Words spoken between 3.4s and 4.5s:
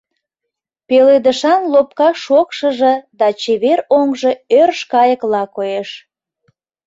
чевер оҥжо